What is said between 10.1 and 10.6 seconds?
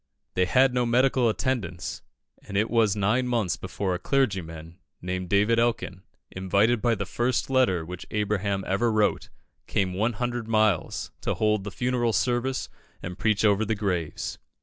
hundred